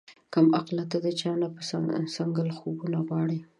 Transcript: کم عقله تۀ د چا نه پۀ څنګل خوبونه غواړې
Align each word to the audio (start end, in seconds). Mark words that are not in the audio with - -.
کم 0.33 0.45
عقله 0.57 0.83
تۀ 0.91 0.97
د 1.03 1.07
چا 1.19 1.31
نه 1.41 1.47
پۀ 1.53 1.61
څنګل 2.15 2.49
خوبونه 2.57 2.97
غواړې 3.07 3.39